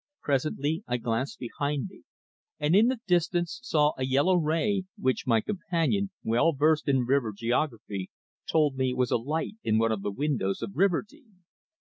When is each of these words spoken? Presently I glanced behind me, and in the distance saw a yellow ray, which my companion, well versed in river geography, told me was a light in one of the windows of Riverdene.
Presently 0.23 0.83
I 0.87 0.97
glanced 0.97 1.37
behind 1.37 1.87
me, 1.91 2.01
and 2.59 2.75
in 2.75 2.87
the 2.87 2.99
distance 3.05 3.59
saw 3.61 3.93
a 3.99 4.03
yellow 4.03 4.33
ray, 4.35 4.85
which 4.97 5.27
my 5.27 5.41
companion, 5.41 6.09
well 6.23 6.53
versed 6.53 6.87
in 6.87 7.05
river 7.05 7.31
geography, 7.31 8.09
told 8.51 8.77
me 8.77 8.95
was 8.95 9.11
a 9.11 9.17
light 9.17 9.57
in 9.61 9.77
one 9.77 9.91
of 9.91 10.01
the 10.01 10.09
windows 10.09 10.63
of 10.63 10.71
Riverdene. 10.73 11.43